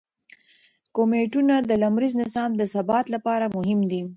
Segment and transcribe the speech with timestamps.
[0.95, 4.01] کومیټونه د لمریز نظام د ثبات لپاره مهم دي.